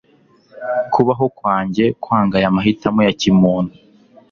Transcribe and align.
Kubaho 0.93 1.25
kwanjye 1.37 1.85
kwanga 2.03 2.35
aya 2.39 2.55
mahitamo 2.55 2.99
ya 3.07 3.13
kimuntu 3.19 3.73